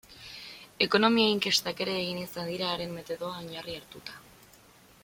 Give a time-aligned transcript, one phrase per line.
[0.85, 4.21] Ekonomia-inkestak ere egin izan dira haren metodoa oinarri hartuta.